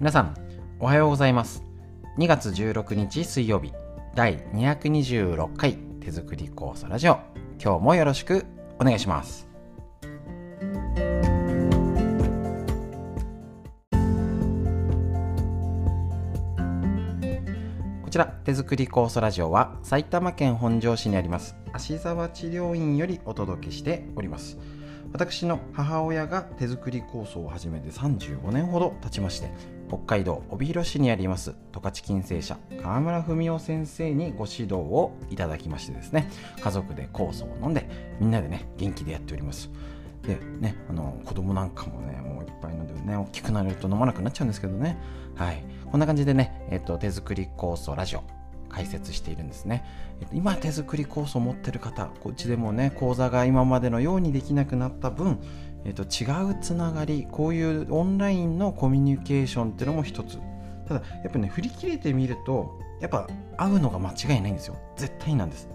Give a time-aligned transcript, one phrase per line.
[0.00, 0.34] 皆さん
[0.78, 1.62] おはようございます。
[2.16, 3.70] 2月16日水曜日
[4.14, 7.18] 第226回手作り酵素ラジオ。
[7.62, 8.46] 今日もよろしく
[8.78, 9.46] お願いします。
[18.02, 24.56] こちら手作り酵素ラジオは埼玉県本庄市にあります芦沢治療院よりお届けしております。
[25.12, 29.50] 私の母親が手作り酵素を始めて35年ほど経ちまして
[29.90, 36.30] 北海道帯広市にあります十勝金星社川村文夫先生にご指導をいただきましてですね
[36.60, 37.88] 家族で酵素を飲んで
[38.20, 39.68] みんなでね元気でやっております。
[40.22, 44.96] でねあの子供なんかもねもういっぱい飲んでね大きくなると飲まなくなっちゃうんですけどね。
[45.34, 45.64] はい。
[45.90, 48.22] こんな感じでね、えっと、手作り酵素ラジオ
[48.68, 49.84] 解説しているんですね。
[50.32, 55.40] 今手作り酵素を持ってる方、こっちでもね、講座が今までのようにできなくなった分、
[55.84, 60.38] えっと、違うつながり、こういうオンラインのコミュニケーションっていうのも一つ。
[60.86, 64.76] ただ、やっぱね、振り切れてみると、やっぱ合うのが間違いないんですよ。
[64.96, 65.68] 絶対なんです。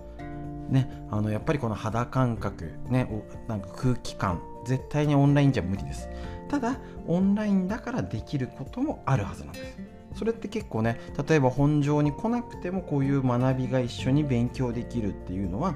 [0.70, 3.08] ね、あのやっぱりこの肌感覚、ね、
[3.48, 6.10] なんか空気感、絶対にオンラインじゃ無理です。
[6.50, 9.96] ただ、オンラインだからできることもあるはずなんです。
[10.16, 15.76] それって結構ね例えば本庄に来なくてもこういう学びが一緒に勉強できるっていうのは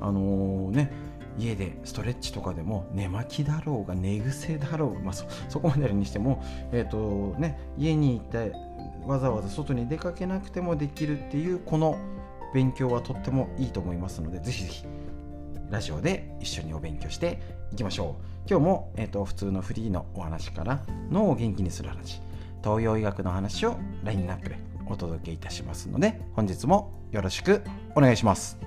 [0.00, 0.92] あのー、ね
[1.38, 8.52] 家でストレッチとかでも寝巻きだろうが寝癖だろうが、まあ、そそこまでにしても、えーとね、家にいて
[9.06, 11.98] わざわざ外に出かけなくてもできるっていうこの
[12.54, 14.84] 勉強はとってもいいと思いますのでぜひぜひ
[15.70, 17.40] ラジオで一緒にお勉強して
[17.72, 22.20] いきましょう今日も、えーと普通のフリーのお話から脳を元気にする話
[22.62, 27.62] 東洋医学の話をラインナップでお届けいたしますので本日もよろしく
[27.96, 28.58] お願いします。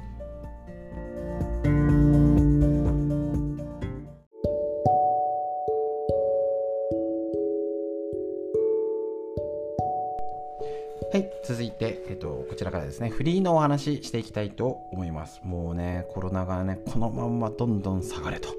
[12.95, 15.41] ですね、フリーのお話していきたいと思います。
[15.44, 18.50] もうね、コロナがね、このまんまどんどん下がれと。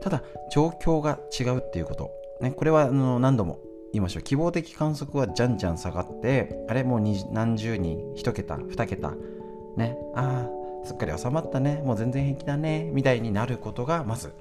[0.00, 0.22] ただ、
[0.52, 2.12] 状況が違うっていうこと。
[2.40, 3.58] ね、これはあの何度も
[3.92, 7.00] 言いましょう希望的観測はじゃんじゃん下がってあれもう
[7.32, 9.12] 何十人1桁2桁
[9.74, 10.46] ねあ
[10.84, 14.34] あすっかり収まったねもう全然平気だねみたいになることがまず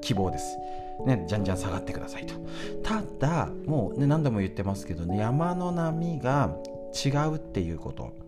[0.00, 0.58] 希望です。
[1.06, 2.34] ね、じゃんじゃん下がってくださいと。
[2.82, 6.56] ただ、もうね、何度も言ってますけどね、山の波が
[6.92, 8.27] 違うっていうこと。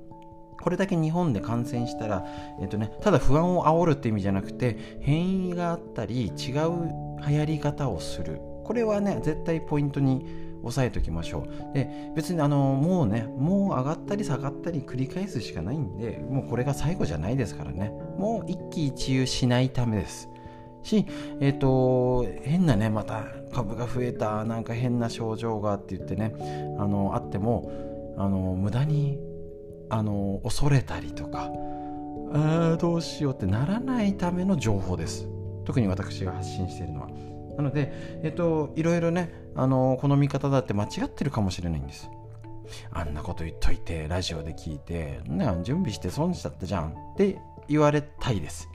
[0.60, 2.26] これだけ日本で感染したら、
[2.60, 6.34] えっとね、ただ不安を煽るって意味じゃなくて、変異があったり、違う
[7.26, 8.40] 流行り方をする。
[8.64, 10.24] これはね、絶対ポイントに
[10.62, 11.74] 押さえておきましょう。
[11.74, 17.90] で、別にあの、もうね、もう上がったり下がったり繰り返すしかないんで、もうこれが最後じゃないですからね。
[18.18, 20.28] もう一喜一憂しないためです。
[20.82, 21.06] し、
[21.40, 26.34] えっ、ー、と、変なね、また株が増えた、なんか変な症状がって言ってね、
[26.78, 27.70] あの、あっても、
[28.16, 29.18] あの、無駄に、
[29.90, 31.50] あの、恐れたりとか、
[32.32, 35.28] あどうしようってならないための情報です。
[35.64, 37.08] 特に私が発信しているのは。
[37.56, 37.92] なので、
[38.22, 42.08] えっと、いろいろね、あの、この見方だって間違ってるかもしれないんです。
[42.92, 48.68] あんなこと言っといて、ラジオで聞いて、ね、準備して損しちゃったじゃんって言われたいです。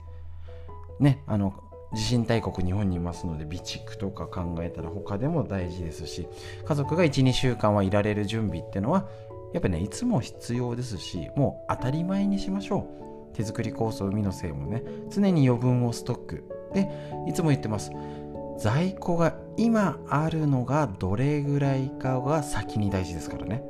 [1.00, 1.54] ね、あの、
[1.94, 6.26] 地震大国日本にいますので備蓄とか考えたら他でも大事ですし
[6.64, 9.08] 家族が12週間はいられる準備っていうのは
[9.52, 12.88] やっぱねいつも必要ですしもう当たり前にしましょ
[13.32, 13.34] う。
[13.36, 14.82] 手作り酵素海のせいもね。
[15.10, 16.44] 常に余分をストック。
[16.72, 16.88] で
[17.28, 17.90] いつも言ってます。
[18.58, 23.62] 在庫が今あるのがどれぐらいかが先に大事ですからね。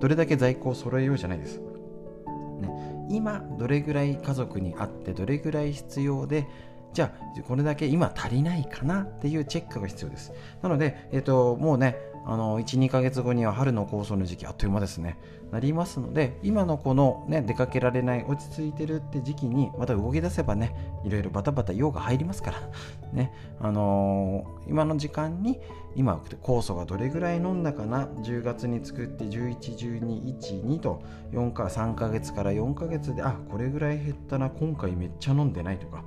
[0.00, 6.46] どれだけ在庫を揃えようじゃないです、ね、今どれぐらい家族にあってどれぐらい必要で
[6.92, 10.32] じゃあこれだけ今足りないかなっていうチェックが必要です。
[10.62, 11.96] なので、えっ、ー、ともうね
[12.28, 15.16] あの12ヶ月後には春の構想の時期あっという間ですね。
[15.52, 22.58] なりますので今のこのね出かけられない落ち着いてるって時期にまた動き出せばねいろいろバタバタ用が入りますから。
[23.14, 25.60] ねあのー、今の時間に
[25.94, 31.02] 今酵素がどれぐらい飲んだかな10月に作って111212と
[31.32, 36.02] 4か3ヶ月から4ヶ月であこれぐらい減ったな今回めっちゃ飲んでないとか。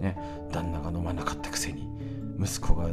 [0.00, 0.16] ね
[0.50, 1.88] 旦那が飲まなかったくせに。
[2.40, 2.88] 息子が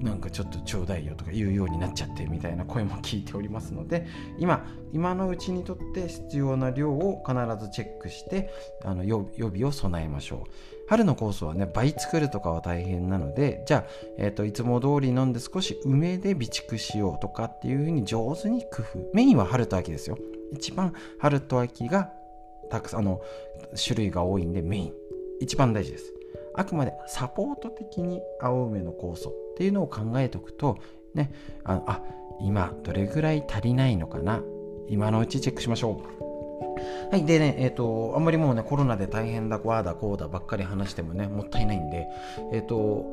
[0.00, 4.06] なんかちょっとちょうだいよとか言うようになっちゃってみたいな声も聞いておりますので
[4.38, 7.34] 今今のうちにとって必要な量を必
[7.64, 8.50] ずチェックして
[8.84, 10.50] あの予備を備えましょう。
[10.88, 13.84] 春のコースはね倍作るとかは大変なのでじゃあ、
[14.18, 18.98] えーと、いつも通り飲んで少し梅で備蓄しようとかっていう風に上手に工夫。
[19.14, 20.18] メインは春と秋ですよ。
[20.52, 22.10] 一番春と秋が
[22.70, 23.20] たくさんあの
[23.82, 24.92] 種類が多いんでメイン。
[25.40, 26.12] 一番大事です。
[26.54, 30.78] あくまでサポート的に青梅の酵素っていうのを考えておくと
[31.14, 31.32] ね
[31.64, 32.02] ああ
[32.40, 34.40] 今どれぐらい足りないのかな？
[34.88, 36.22] 今のうちチェックしましょう。
[37.10, 42.06] はいでねえっ、ー、とあんまりもうねコロナで大変だこうだこうだばっかり話してもねもったいないんで
[42.52, 43.04] えっ、ー、と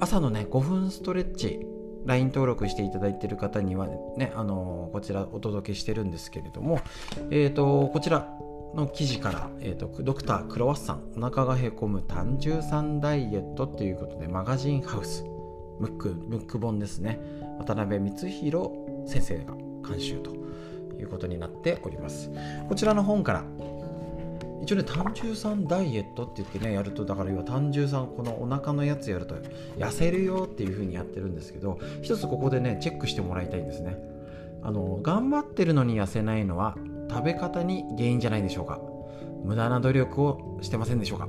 [0.00, 1.60] 朝のね5分ストレッチ
[2.06, 3.86] LINE 登録していただいている方には
[4.16, 6.80] ね、あのこちらお届けしてるんですけれども、
[7.30, 8.32] えーと、こちら
[8.74, 15.24] の記事から、えーと、ドクタークロワッサンお腹がへこむ単純酸ダイエットということでマガジンハウス
[15.78, 17.20] ムックムック本ですね。
[17.58, 18.70] 渡辺光弘
[19.06, 19.54] 先生が
[19.88, 20.32] 監修と
[20.98, 22.30] いうことになっております。
[22.68, 23.44] こちらの本から
[24.62, 29.36] 一応ね単純酸ダイエットって言ってねやるとだから要は単純酸このお腹のやつやると
[29.76, 33.96] 痩せるよっていう風にやってるんですけど一つここでねチェックしてもらいたいんですね。
[34.62, 36.76] あの頑張ってるのに痩せないのは
[37.08, 38.80] 食べ方に原因じゃないでしょうか。
[39.44, 41.28] 無駄な努力をしてませんでしょうか。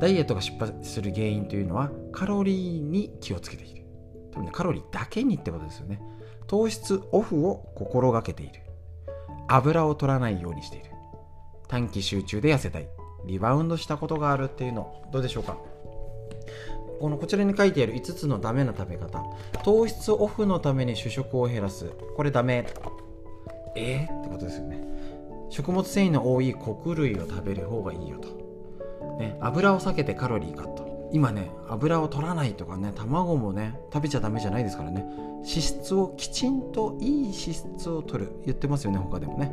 [0.00, 3.84] ダイエットが失敗する原因というのはカロリーに気をつけている。
[4.32, 6.00] 多分ねカロリーだけにってことですよね。
[6.46, 8.60] 糖質オフを心がけている。
[9.48, 10.86] 油を取らないようにしている。
[11.68, 12.88] 短期集中で痩せたい。
[13.26, 15.56] リバウンドしたことがあるっていうのどうでしょうか。
[17.00, 19.22] このこちらに書いてある5つのダメな食べ方。
[19.64, 21.90] 糖質オフのために主食を減らす。
[22.16, 22.66] これダメ。
[23.74, 24.06] え？
[24.10, 24.82] ー、ってことですよね。
[25.50, 28.28] 食物繊維の多い穀類を食べる方がいいよと、
[29.18, 31.10] ね、油を避けてカロリーカット。
[31.12, 35.04] 今ね油を取らないとかね卵もね食べちゃダメじゃないですからね。
[35.42, 38.32] 脂質をきちんといい脂質を取る。
[38.46, 39.52] 言ってますよね他でもね。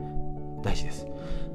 [0.63, 1.05] 大事です。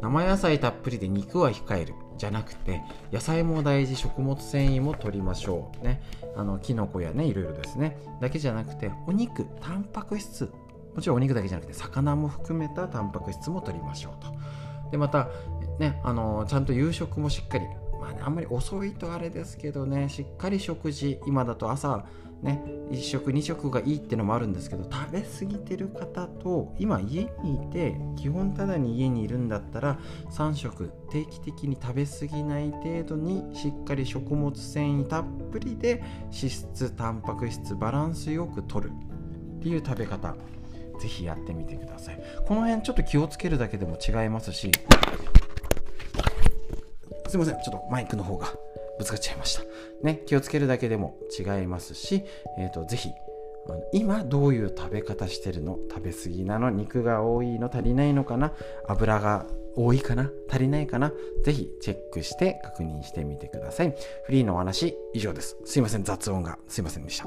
[0.03, 1.95] 生野菜たっぷりで肉は控える。
[2.19, 2.83] じゃなくて
[3.13, 3.97] 野菜も大事。
[3.97, 5.85] 食物繊維も取りましょう。
[5.85, 6.03] ね。
[6.37, 7.97] あのキノコやねいろいろですね。
[8.21, 10.53] だけじゃなくてお肉タンパク質
[10.95, 14.35] もちろんお肉だけじゃなくて魚も含めたタンパク質も取りましょうと。
[14.91, 15.29] でまた
[15.79, 17.65] ねあのちゃんと夕食もしっかり
[18.01, 22.05] まあねあんまり遅いとあれですけどねしっかり食事今だと朝
[22.45, 29.99] ね、1食2食がいいってのもあるんですけど食べ過ぎてる方と今家にいて基本ただに家にいるんだったら
[30.31, 40.37] 3食定期的に食べ過ぎない程度にしっかり食物繊維たっぷりで脂質タンパク質バランスよくとるっていう食べ方。
[41.05, 42.19] ぜひやってみてください。
[42.47, 44.73] この辺ちょっと気をつけるだけでも違いますし。
[47.29, 47.55] すいません。
[47.57, 48.47] ちょっとマイクの方が
[48.99, 49.65] ぶつかっちゃいました。
[50.03, 52.25] ね、気をつけるだけでも違いますし、
[52.59, 53.11] えーと、ぜひ
[53.93, 55.79] 今どういう食べ方してるの？
[55.91, 56.71] 食べ過ぎなの？
[56.71, 57.69] 肉が多いの？
[57.71, 58.55] 足りないのかな？
[58.89, 59.45] 油が
[59.77, 60.31] 多いかな？
[60.49, 61.13] 足りないかな？
[61.45, 63.95] ぜひチェックして確認してみてください。
[64.25, 65.59] フリーのお話以上です。
[65.67, 67.27] すいません、雑音がすいませんでした。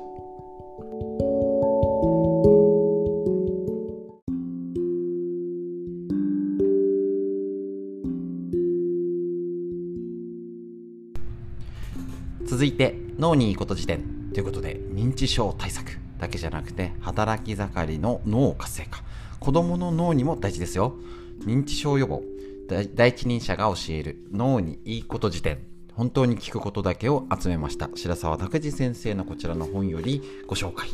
[13.28, 19.04] 脳にいいこと辞典ということで認知症対策だけじゃなくて働き盛りの脳活性化。
[19.42, 20.96] 子どもの脳にも大事ですよ。
[21.46, 22.24] 認知症予防。
[22.96, 25.58] 第一人者が教える脳にいいこと辞典。
[25.94, 27.90] 本当に聞くことだけを集めました。
[27.94, 30.88] 白沢拓司先生のこちらの本よりご紹介。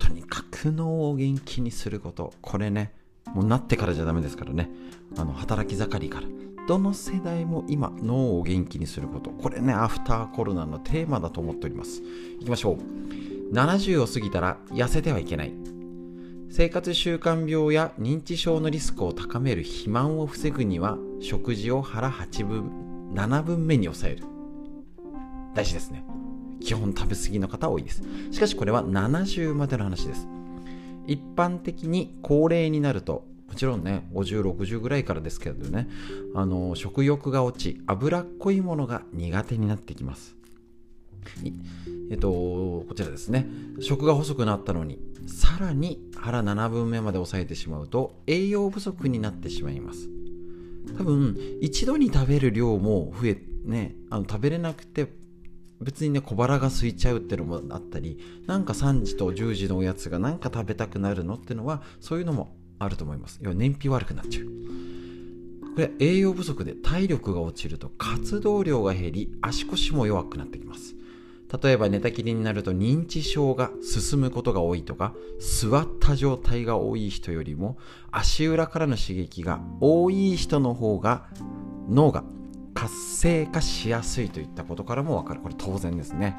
[0.00, 2.32] とにかく脳を元気にすること。
[2.42, 2.90] これね
[3.26, 4.68] もうなってからじゃダメですからね。
[5.16, 6.26] あの働き盛りから。
[6.68, 12.02] どの世代も今脳を元気にすることこれねアフターコロナのテーマだと思っております。
[12.40, 13.54] いきましょう。
[13.54, 15.54] 70を過ぎたら痩せてはいけない。
[16.50, 24.24] 生活習慣病や認知症のリスクを高める肥満を防ぐには食事を腹8分7分目に抑える。
[25.54, 26.04] 大事ですね。
[26.60, 28.02] 基本食べ過ぎの方多いです。
[28.30, 30.28] しかしこれは70までの話です。
[31.06, 35.88] 一般的に高齢になるともちろんね5060ぐらいからですけどね
[36.34, 40.36] あの食欲が落ち脂っこいものが苦手になってきます。
[42.10, 43.46] えっとこちらですね。
[43.80, 50.08] 食が細くなったのにさらに腹7分目まで抑えてしまうと栄養不足になってしまいます。
[50.96, 55.12] 多分一度に食べる量も増えねあの食べれなくて
[55.80, 63.38] 別にね小腹が空いちゃうっていうのもあったりなんか3時と10時のおやつがなんか食べたくなるのっていうのはそういうのもあると思います。
[63.42, 64.44] 要は燃費悪くなっちゃう。
[65.74, 70.98] これ栄養不足で体力が落ちると活動量が減り足腰も弱くなってきます。
[71.62, 77.78] 例えば寝たきりになると認知症が進むことが多いとか座った状態が多い人よりも
[78.10, 81.26] 足裏からの刺激が多い人の方が
[81.88, 82.22] 脳が
[82.74, 86.36] 活性化しやすいといったことからもわかるこれ当然ですね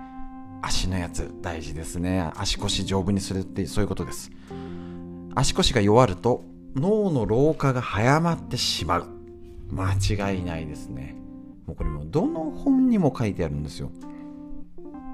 [0.61, 4.29] 足のやつ大事ですね足腰丈夫にするってそういうことです
[5.39, 6.43] 足腰が弱ると
[6.75, 9.05] 脳の老化が早まってしまう。
[9.71, 11.15] 間違いないですね。
[11.65, 13.89] もうこれもどの本にも書いてあるんですよ。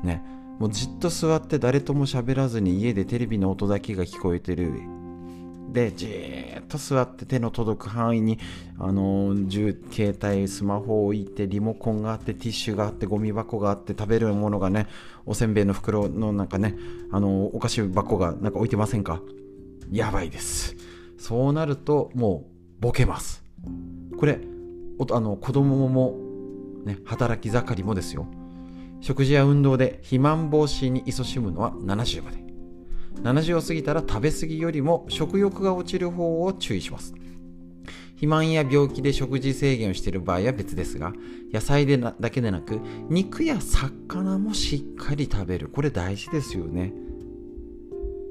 [0.03, 0.23] ね。
[0.57, 4.73] もうじっと座って誰とも喋らずに家でテレビの音だけが聞こえてる。
[5.71, 8.39] でじーっと座って手の届く範囲に
[8.79, 14.87] あの携帯スマホを置いてリモコンがあってティッシュがあってゴミ箱があって食べるものがね
[15.27, 16.75] おせんべいの袋のなんかね
[17.11, 19.21] あのお菓子箱がなんか置いてませんか？
[19.91, 20.75] やばいです。
[21.17, 22.45] そうなるとも
[22.79, 23.43] うボケます。
[24.17, 24.39] これ
[25.11, 26.15] あの子供も
[26.85, 28.27] ね働き盛りもですよ。
[29.01, 32.43] 食事や運動で肥満防止に勤しむのは70まで。
[33.21, 37.13] 70を過ぎたら食べ過ぎよりも食欲が落ちる方を注意します。
[38.15, 41.13] 肥満や病気で食事制限をしている場合は別ですが
[41.51, 45.69] 野菜でだけでなく肉や魚もしっかり食べる。
[45.69, 46.93] これ大事ですよね。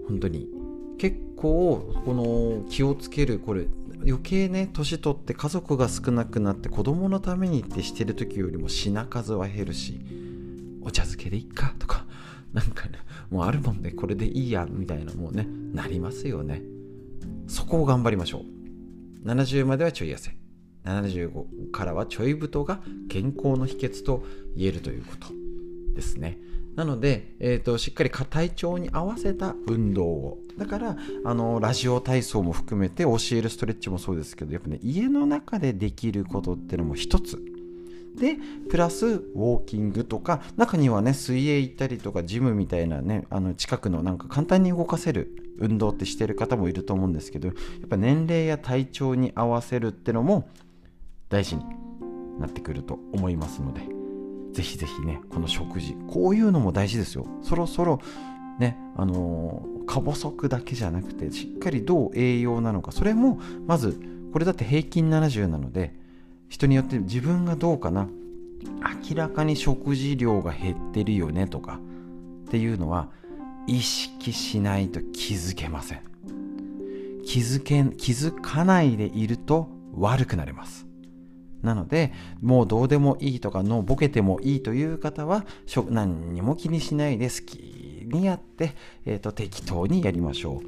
[0.08, 0.48] 本当に。
[0.96, 3.66] 結構この気をつけるこれ
[4.06, 10.00] 余計ね年取って家族が少なくなって子供のためにってしてる時よりも品数は減るし
[10.80, 12.06] お茶漬けでいっかとか
[12.54, 12.98] なんかね
[13.30, 16.62] もうあるもんでこれでいいやみたいなもうねなりますよね。
[17.46, 18.38] そこを頑張りましょ
[19.24, 19.28] う。
[19.28, 20.36] 70まではちょい痩せ。
[20.84, 24.24] 75からはちょい太が健康の秘訣と
[24.56, 25.43] 言えるということ。
[25.94, 26.38] ですね。
[26.76, 30.38] なので、えーと、しっかり体調に合わせた運動を。
[30.58, 37.38] だからあのラジオ体操も含めて教えるストレッチもそうですけどやっぱね家の中でできることっていうのも一つ。
[38.16, 38.36] で
[38.70, 50.48] プラスウォーキングとか中にはね水泳行ったりとかジムみたいなねあの近くのなんか簡単に動かせる運動ってしてる方もいると思うんですけどやっぱ年齢や体調に合わせるってのも
[51.28, 51.64] 大事に
[52.38, 53.93] なってくると思いますので。
[54.54, 57.26] ぜひぜひねこの食事こういうのも大事ですよ。
[57.42, 58.00] そろそろ
[58.58, 62.92] ねあのー、過不足だけじゃなくてしっかりどう栄養なのか。
[62.92, 64.00] それもまず
[64.32, 65.94] これだって平均70なので
[66.48, 68.08] 人によって自分がどうかな。
[69.10, 71.80] 明らかに食事量が減ってるよねとか
[72.46, 73.08] っていうのは
[73.66, 76.00] 意識しないと気づけません。
[77.26, 80.86] 気づけ気づかないでいると悪くなります。
[81.64, 85.44] なのでもうどうでもいいとかのボケてもいいという方は
[85.88, 88.74] 何にも気にしないで好きにやって、
[89.06, 90.62] えーと、適当にやりましょ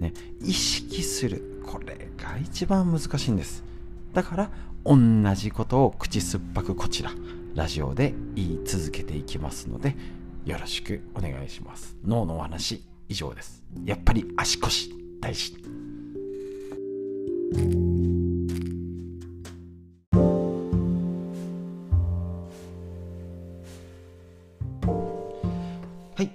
[0.00, 1.62] う、ね、意識する。
[1.66, 3.64] これが一番難しいんです。
[4.12, 4.50] だから
[4.84, 4.96] 同
[5.34, 7.10] じことを口酸っぱくこちら
[7.54, 9.96] ラジオで言い続けていきますので
[10.44, 11.96] よろしくお願いします。
[12.04, 13.62] 脳のお話以上です。
[13.84, 15.56] やっぱり足腰大事。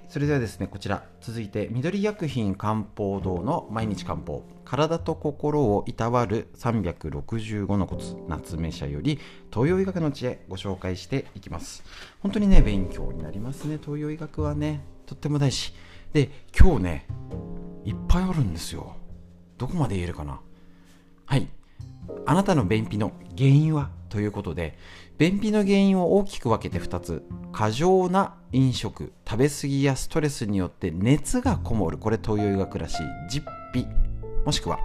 [0.08, 9.18] それではですねこちら続いて緑薬品漢方堂の毎日漢方体と心をいたわる365のコツ夏目社より
[9.52, 11.84] 東洋医学の知恵ご紹介していきます。
[12.20, 14.82] 本当にね勉強になりますね東洋医学はね。
[15.06, 15.72] とっても大事。
[16.12, 17.06] で今日ね
[17.84, 18.96] いっぱいあるんですよ。
[19.56, 20.40] どこまで言えるかな。
[21.26, 21.48] はい。
[22.26, 23.90] あなたの便秘の原因は？
[24.08, 24.78] ということで
[25.18, 27.22] 便秘の原因を大きく分けて2つ。
[27.52, 31.98] 過剰な飲食食べ過ぎやストレスによって熱がこもる。
[31.98, 33.02] これ東洋医学らしい。
[33.30, 33.88] 実費
[34.44, 34.78] もしくは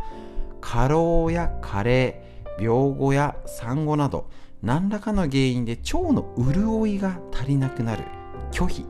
[0.62, 2.22] 過労や加齢
[2.60, 4.30] 病後や産後など
[4.62, 8.04] 何らかの原因で腸の潤いが足りなくなる。
[8.52, 8.86] 拒否。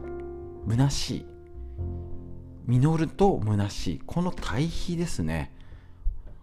[0.70, 1.26] 虚しい。
[2.68, 4.02] 実ると虚しい。
[4.06, 5.52] この対比ですね。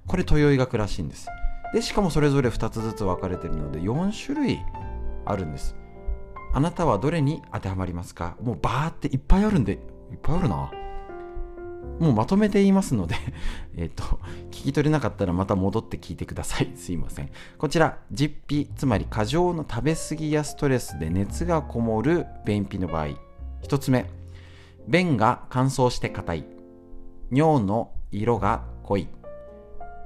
[0.07, 1.29] これ東洋医学らしいんです。
[1.73, 4.59] でしかもそれぞれ2つずつ分かれているので4種類
[5.25, 5.77] あるんです
[6.53, 8.37] あなたはどれに当てはまりますか？
[8.43, 9.79] もうバーっていっぱいあるんでいっ
[10.21, 10.73] ぱいあるな
[12.01, 13.15] もうまとめて言いますので
[13.77, 14.03] えっと、
[14.51, 16.73] 聞き取れなかったらまた戻って聞いてください。
[16.75, 17.31] すいません。
[17.57, 23.09] こちら、実費、つまり過剰の食べ過ぎやストレスで熱がこもる便秘の場合。
[23.63, 24.07] 1つ目、
[24.89, 26.45] 便が乾燥して硬い。
[27.31, 29.09] 尿の色が濃い。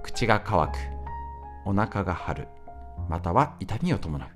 [0.02, 0.93] 口が乾く。
[1.64, 2.48] お腹が張る。
[3.08, 4.28] または痛みを伴う。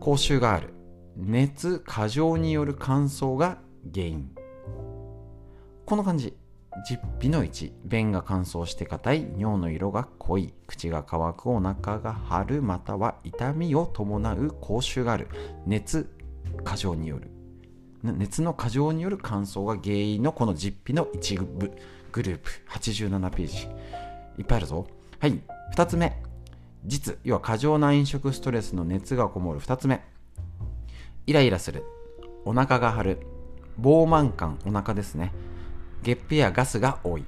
[0.00, 0.74] 口臭がある。
[1.16, 3.58] 熱過剰による乾燥が
[3.92, 4.30] 原因。
[5.86, 6.36] この感じ。
[6.88, 9.26] 実費の1便が乾燥して硬い。
[9.36, 10.54] 尿の色が濃い。
[10.66, 12.62] 口が乾くお腹が張る。
[12.62, 14.56] または痛みを伴う。
[14.60, 15.28] 口臭がある。
[15.66, 16.10] 熱
[16.64, 17.30] 過剰による。
[18.02, 21.70] 熱の過剰による乾燥が原因のこの実費の一部。
[22.10, 22.50] グループ。
[22.70, 23.68] 87ページ。
[24.38, 24.86] いっぱいあるぞ。
[25.20, 25.40] はい。
[25.72, 26.12] 2つ目
[26.84, 29.60] 実要は過剰な飲食ストレスの熱がこもる。
[29.60, 30.02] 2つ目
[31.26, 31.84] イライラする。
[32.44, 33.18] お腹が張る。
[33.80, 34.58] 膨満感。
[34.66, 35.32] お腹ですね。
[36.02, 37.24] ゲップやガスが多い。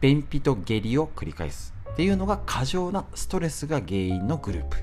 [0.00, 1.74] 便秘と下痢を繰り返す。
[1.92, 4.76] っていうのが過剰なストレスが原因のグループ。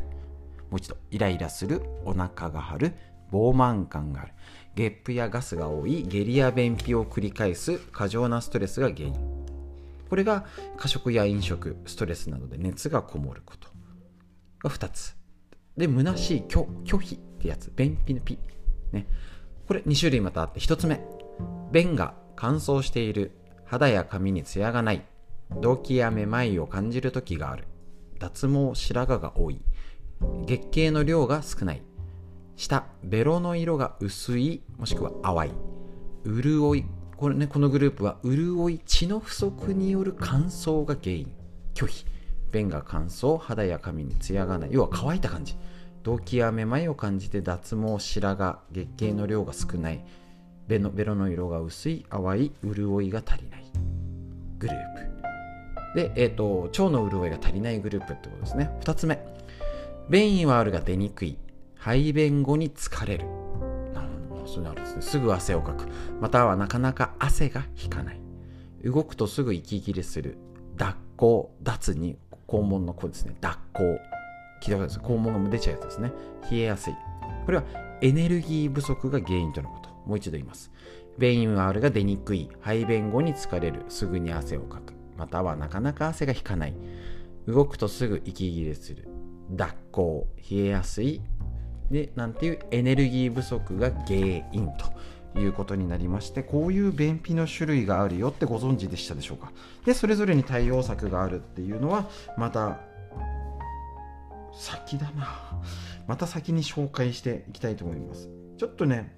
[0.70, 1.82] もう一度イライラする。
[2.03, 2.94] お腹が張る。
[3.32, 4.34] 膨満感がある。
[4.75, 6.03] ゲップやガスが多い。
[6.03, 7.77] 下痢や便秘を繰り返す。
[7.94, 9.38] 過剰なストレスが原因。
[10.09, 10.45] これが
[10.77, 13.69] 過食や飲食ストレスなどで熱がこもること
[14.63, 15.15] が2つ。
[15.77, 17.71] で虚しい拒拒否ってやつ。
[17.75, 18.39] 便秘のピ。
[18.91, 19.07] ね。
[19.67, 20.99] これ2種類またあって1つ目。
[21.71, 23.31] 便が乾燥している
[23.65, 25.05] 肌や髪にツヤがない。
[25.61, 27.65] 動悸やめまいを感じる時がある。
[28.19, 29.61] 脱毛白髪が多い。
[30.45, 31.83] 月経の量が少ない。
[32.55, 35.51] 下ベロの色が薄いもしくは淡い。
[36.25, 36.85] 潤い
[37.19, 41.29] これねこのグループは潤い血の不足による乾燥が原因。
[41.73, 42.05] 拒否。
[42.53, 44.69] 便が乾燥肌や髪にツヤがない。
[44.71, 45.57] 要は乾いた感じ。
[46.03, 50.05] 動悸やめまいを感じて脱毛白髪月経の量が少ない。
[50.69, 52.05] ベロベロの色が薄い。
[52.09, 53.65] 淡い潤いが足りない。
[54.57, 54.77] グルー
[55.93, 55.99] プ。
[55.99, 58.71] で、えーと、腸の潤いが足りないグループってことですね。
[58.79, 59.19] 2つ目。
[60.09, 61.38] 便意はあるが出にくい。
[61.75, 63.38] 排便後に疲れる。
[64.53, 65.01] そうなるんですね。
[65.01, 65.88] すぐ汗をかく。
[66.20, 68.22] またはなかなか汗が引かない。
[68.84, 70.38] 動くとすぐ息切れする。
[70.75, 73.36] 脱肛脱に肛門の子ですね。
[73.41, 73.98] 脱肛
[74.62, 75.00] 聞いたことです？
[75.00, 76.12] 肛門が出ちゃうやつですね。
[76.50, 76.94] 冷えやすい。
[77.46, 77.63] これは
[78.01, 79.89] エネルギー不足が原因とのこと。
[80.06, 80.72] もう一度言います。
[81.18, 82.50] 便意はあるが出にくい。
[82.62, 83.84] 排便後に疲れる。
[83.89, 84.94] すぐに汗をかく。
[85.18, 86.75] またはなかなか汗が引かない。
[87.46, 89.10] 動くとすぐ息切れする。
[89.51, 91.22] 脱肛冷えやすい。
[91.91, 94.19] でなんていうエネルギー不足が原
[94.51, 94.72] 因
[95.34, 99.51] ということになりましてこういう便秘の種類があるよってご存知でしたでしょうか。
[99.86, 102.79] でそれぞれに対応策があるっていうのはまた
[104.53, 105.27] 先だな。
[106.08, 108.29] また先に紹介していきたいと思います。
[108.58, 109.15] ちょっとね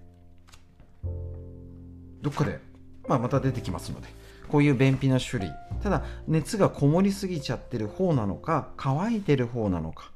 [2.22, 2.60] どっかで、
[3.08, 4.08] まあ、また出てきますので
[4.50, 5.52] こういう便秘の種類。
[5.82, 10.11] ただ熱がこもりすぎちゃってる方なのか乾いてる方なのか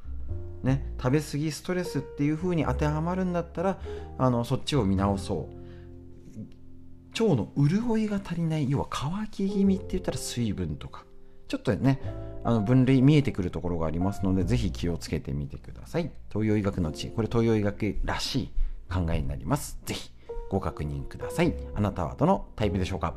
[0.66, 3.80] ね、食べ過ぎストレスっていう風に当てはまるんだったら
[4.18, 7.24] あのそっちを見直そう。
[7.24, 11.06] 腸の潤いが足りない要は乾き気味って言ったら水分とか。
[11.48, 12.02] ちょっとね
[12.44, 16.12] あの分類見えてくるところがありますのでぜひ気をつけてみてください。
[16.30, 17.10] 東洋医学の知恵。
[17.12, 18.51] これ東洋医学らしい
[18.92, 19.80] 考えになります。
[19.86, 20.10] ぜひ
[20.50, 21.54] ご確認ください。
[21.75, 23.14] あなたはどのタイプでしょうか？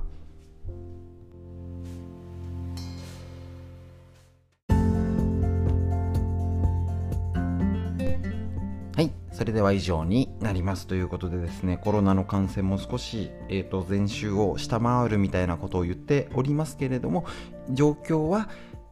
[9.38, 17.24] それでは以上になりますということでですねコロナの感染も少し、えーと、前週を下回るみたいなことを言っておりますけれども
[17.70, 18.48] 状況は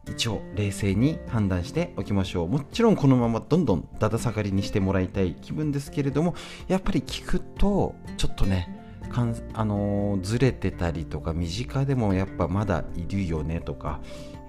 [0.07, 2.47] 一応冷静に判断しておきましょう。
[2.47, 6.33] もちろんこのままどんどんだだ下がりにしてもらいたい気分ですけれども
[6.69, 13.99] やっぱり聞くとちょっとねかんあのー、ずれてたりとか身近でもやっぱまだいるよねとか、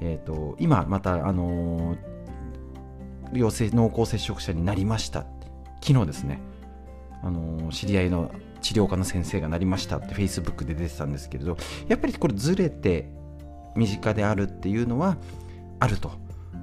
[0.00, 5.26] えーと、今また、あのー、陽性濃厚接触者になりました。
[5.82, 6.40] 昨日ですね、
[7.22, 13.08] あの、知り合いの治療科の先生がなりましたって Facebook で出てたんですけれどやっぱりこれずれて
[13.76, 15.16] 身近であるっていうのは
[15.80, 16.10] あると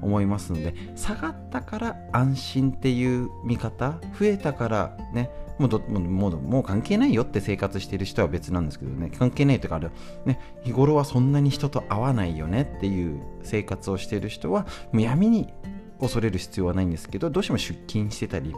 [0.01, 9.79] 思いますので下がったから安心っていう見方増えたからねもうどもうもう関係ないよって生活してる人は別なんですけどね関係ないというか
[10.25, 15.53] ね、日頃はそんなに人と会わないよねっていう生活をしている人はむやみに
[16.01, 18.53] 恐れる必要はないんですけどどうしても出勤してたり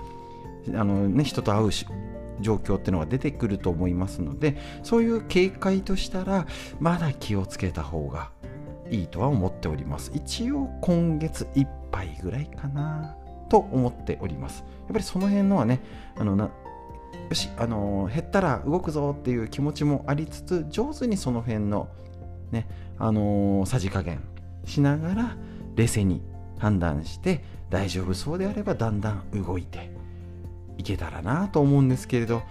[0.75, 1.85] あの、ね、人と会うし
[2.39, 6.45] 状況っていうのが出てくると思いますのでそういう警戒としたら
[6.79, 8.31] まだ気をつけた方が
[8.89, 10.11] いいとは思っております。
[10.13, 13.17] 一応今月いっぱいぐらいかな
[13.49, 14.59] と思っております。
[14.59, 15.81] やっぱりその辺のはね
[16.15, 16.51] あのなよ
[17.33, 21.89] しあの減ったら動くぞっていう気持ちもありつつ上手にその辺の
[22.51, 24.21] ねあのさじ加減
[24.65, 25.37] しながら
[25.75, 26.21] 冷静に
[26.59, 29.91] 判断して大丈夫そうであればだんだん動いて
[30.77, 32.43] いけたらなと思うんですけれど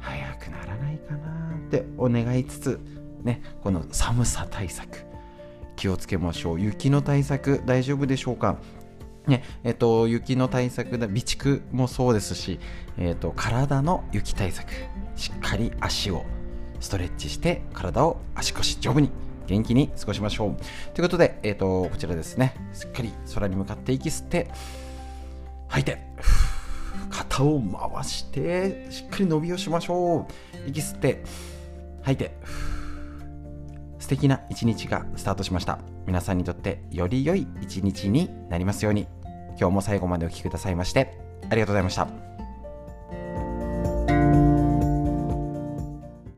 [0.00, 2.80] 早くならないかなってお願いつつ
[3.22, 5.04] ねこの寒さ対策
[5.76, 6.60] 気をつけましょう。
[6.60, 8.58] 雪の対策大丈夫でしょうか？
[9.26, 12.58] ねえっと、雪の対策で備蓄もそうですし、
[12.98, 14.68] えっと、体の雪対策
[15.14, 16.24] しっかり足を
[16.80, 19.10] ストレッチして体を足腰丈夫に
[19.46, 20.56] 元気に過ごしましょう。
[20.92, 22.54] ということで、えっと、こちらですね。
[22.72, 24.50] しっかり空に向かって息吸って
[25.68, 26.00] 吐いて
[27.12, 30.26] 肩を回してしっかり伸びをしましょ
[30.66, 30.68] う。
[30.68, 31.22] 息吸って
[32.02, 32.34] 吐いて。
[33.98, 35.78] 素敵な一日がスタートしました。
[36.06, 39.06] 皆さんにとってより良い一日になりますように。
[39.58, 41.18] 今日も最後までお聴きくださいまして
[41.50, 42.31] ありがとうございました。